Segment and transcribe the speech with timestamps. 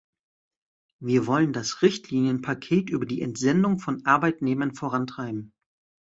[0.99, 5.53] Wir wollen das Richtlinienpaket über die Entsendung von Arbeitnehmern vorantreiben.